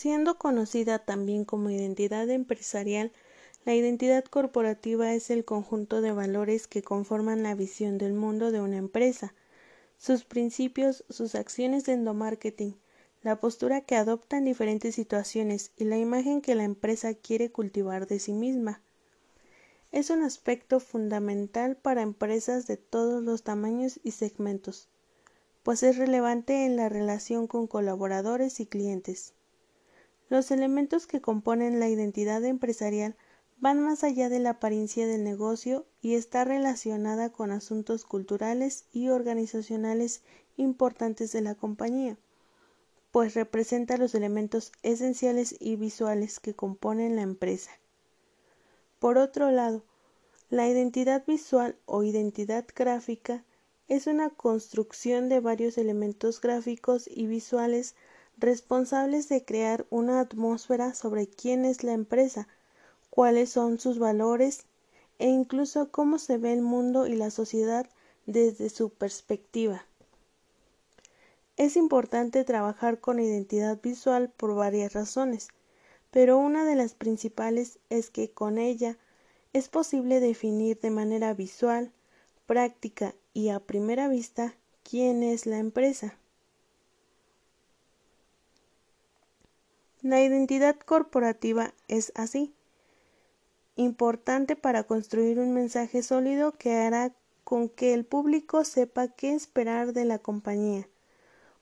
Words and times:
Siendo 0.00 0.38
conocida 0.38 1.00
también 1.00 1.44
como 1.44 1.70
identidad 1.70 2.30
empresarial, 2.30 3.10
la 3.64 3.74
identidad 3.74 4.24
corporativa 4.24 5.12
es 5.12 5.28
el 5.28 5.44
conjunto 5.44 6.00
de 6.00 6.12
valores 6.12 6.68
que 6.68 6.82
conforman 6.82 7.42
la 7.42 7.56
visión 7.56 7.98
del 7.98 8.12
mundo 8.12 8.52
de 8.52 8.60
una 8.60 8.76
empresa, 8.76 9.34
sus 9.98 10.22
principios, 10.22 11.04
sus 11.10 11.34
acciones 11.34 11.84
de 11.84 11.94
endomarketing, 11.94 12.76
la 13.24 13.40
postura 13.40 13.80
que 13.80 13.96
adopta 13.96 14.38
en 14.38 14.44
diferentes 14.44 14.94
situaciones 14.94 15.72
y 15.76 15.82
la 15.82 15.98
imagen 15.98 16.42
que 16.42 16.54
la 16.54 16.62
empresa 16.62 17.14
quiere 17.14 17.50
cultivar 17.50 18.06
de 18.06 18.20
sí 18.20 18.34
misma. 18.34 18.80
Es 19.90 20.10
un 20.10 20.22
aspecto 20.22 20.78
fundamental 20.78 21.74
para 21.74 22.02
empresas 22.02 22.68
de 22.68 22.76
todos 22.76 23.20
los 23.24 23.42
tamaños 23.42 23.98
y 24.04 24.12
segmentos, 24.12 24.86
pues 25.64 25.82
es 25.82 25.98
relevante 25.98 26.66
en 26.66 26.76
la 26.76 26.88
relación 26.88 27.48
con 27.48 27.66
colaboradores 27.66 28.60
y 28.60 28.66
clientes. 28.66 29.34
Los 30.28 30.50
elementos 30.50 31.06
que 31.06 31.20
componen 31.20 31.80
la 31.80 31.88
identidad 31.88 32.44
empresarial 32.44 33.16
van 33.60 33.80
más 33.80 34.04
allá 34.04 34.28
de 34.28 34.38
la 34.38 34.50
apariencia 34.50 35.06
del 35.06 35.24
negocio 35.24 35.86
y 36.00 36.14
está 36.14 36.44
relacionada 36.44 37.30
con 37.30 37.50
asuntos 37.50 38.04
culturales 38.04 38.84
y 38.92 39.08
organizacionales 39.08 40.22
importantes 40.56 41.32
de 41.32 41.40
la 41.40 41.54
compañía, 41.54 42.18
pues 43.10 43.34
representa 43.34 43.96
los 43.96 44.14
elementos 44.14 44.72
esenciales 44.82 45.56
y 45.58 45.76
visuales 45.76 46.40
que 46.40 46.54
componen 46.54 47.16
la 47.16 47.22
empresa. 47.22 47.70
Por 48.98 49.18
otro 49.18 49.50
lado, 49.50 49.82
la 50.50 50.68
identidad 50.68 51.24
visual 51.26 51.76
o 51.86 52.02
identidad 52.02 52.66
gráfica 52.74 53.44
es 53.88 54.06
una 54.06 54.30
construcción 54.30 55.28
de 55.28 55.40
varios 55.40 55.78
elementos 55.78 56.40
gráficos 56.40 57.08
y 57.08 57.26
visuales 57.26 57.96
responsables 58.38 59.28
de 59.28 59.44
crear 59.44 59.86
una 59.90 60.20
atmósfera 60.20 60.94
sobre 60.94 61.26
quién 61.26 61.64
es 61.64 61.82
la 61.82 61.92
empresa, 61.92 62.48
cuáles 63.10 63.50
son 63.50 63.78
sus 63.78 63.98
valores 63.98 64.64
e 65.18 65.28
incluso 65.28 65.90
cómo 65.90 66.18
se 66.18 66.38
ve 66.38 66.52
el 66.52 66.62
mundo 66.62 67.06
y 67.06 67.14
la 67.16 67.30
sociedad 67.30 67.88
desde 68.26 68.70
su 68.70 68.90
perspectiva. 68.90 69.84
Es 71.56 71.76
importante 71.76 72.44
trabajar 72.44 73.00
con 73.00 73.18
identidad 73.18 73.80
visual 73.82 74.30
por 74.36 74.54
varias 74.54 74.92
razones, 74.92 75.48
pero 76.12 76.38
una 76.38 76.64
de 76.64 76.76
las 76.76 76.94
principales 76.94 77.80
es 77.90 78.10
que 78.10 78.30
con 78.30 78.58
ella 78.58 78.96
es 79.52 79.68
posible 79.68 80.20
definir 80.20 80.78
de 80.78 80.90
manera 80.90 81.34
visual, 81.34 81.90
práctica 82.46 83.14
y 83.34 83.48
a 83.48 83.58
primera 83.58 84.06
vista 84.06 84.54
quién 84.84 85.24
es 85.24 85.46
la 85.46 85.58
empresa. 85.58 86.16
La 90.02 90.22
identidad 90.22 90.76
corporativa 90.76 91.74
es 91.88 92.12
así. 92.14 92.54
Importante 93.74 94.54
para 94.54 94.84
construir 94.84 95.40
un 95.40 95.52
mensaje 95.52 96.02
sólido 96.02 96.52
que 96.52 96.74
hará 96.74 97.12
con 97.42 97.68
que 97.68 97.94
el 97.94 98.04
público 98.04 98.64
sepa 98.64 99.08
qué 99.08 99.34
esperar 99.34 99.92
de 99.92 100.04
la 100.04 100.18
compañía, 100.18 100.88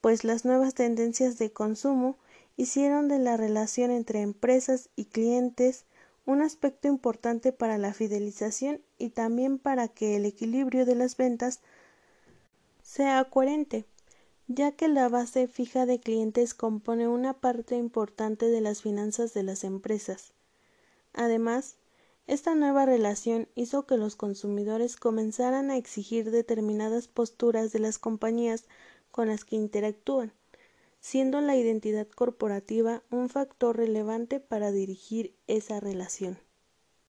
pues 0.00 0.24
las 0.24 0.44
nuevas 0.44 0.74
tendencias 0.74 1.38
de 1.38 1.52
consumo 1.52 2.18
hicieron 2.56 3.08
de 3.08 3.18
la 3.18 3.36
relación 3.36 3.90
entre 3.90 4.20
empresas 4.20 4.90
y 4.94 5.06
clientes 5.06 5.84
un 6.26 6.42
aspecto 6.42 6.88
importante 6.88 7.52
para 7.52 7.78
la 7.78 7.94
fidelización 7.94 8.82
y 8.98 9.08
también 9.10 9.58
para 9.58 9.88
que 9.88 10.16
el 10.16 10.26
equilibrio 10.26 10.84
de 10.84 10.96
las 10.96 11.16
ventas 11.16 11.60
sea 12.82 13.24
coherente, 13.24 13.86
ya 14.48 14.72
que 14.72 14.88
la 14.88 15.10
base 15.10 15.46
fija 15.46 15.84
de 15.84 16.00
clientes 16.00 16.54
compone 16.54 17.06
una 17.06 17.34
parte 17.34 17.76
importante 17.76 18.48
de 18.48 18.62
las 18.62 18.80
finanzas 18.80 19.34
de 19.34 19.42
las 19.42 19.62
empresas. 19.62 20.32
Además, 21.12 21.76
esta 22.26 22.54
nueva 22.54 22.86
relación 22.86 23.48
hizo 23.54 23.86
que 23.86 23.98
los 23.98 24.16
consumidores 24.16 24.96
comenzaran 24.96 25.70
a 25.70 25.76
exigir 25.76 26.30
determinadas 26.30 27.08
posturas 27.08 27.72
de 27.72 27.78
las 27.78 27.98
compañías 27.98 28.64
con 29.10 29.28
las 29.28 29.44
que 29.44 29.56
interactúan, 29.56 30.32
siendo 31.00 31.42
la 31.42 31.56
identidad 31.56 32.08
corporativa 32.08 33.02
un 33.10 33.28
factor 33.28 33.76
relevante 33.76 34.40
para 34.40 34.72
dirigir 34.72 35.34
esa 35.46 35.78
relación. 35.78 36.38